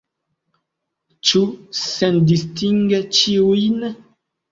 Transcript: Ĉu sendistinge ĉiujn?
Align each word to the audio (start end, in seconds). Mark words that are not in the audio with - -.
Ĉu 1.31 1.41
sendistinge 1.79 3.03
ĉiujn? 3.19 3.85